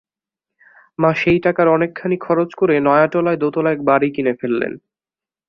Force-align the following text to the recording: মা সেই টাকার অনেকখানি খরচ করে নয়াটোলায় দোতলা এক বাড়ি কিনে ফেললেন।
মা 0.99 1.11
সেই 1.15 1.39
টাকার 1.39 1.67
অনেকখানি 1.67 2.17
খরচ 2.17 2.49
করে 2.53 2.75
নয়াটোলায় 2.79 3.37
দোতলা 3.37 3.69
এক 3.71 3.79
বাড়ি 3.83 4.09
কিনে 4.15 4.33
ফেললেন। 4.33 4.73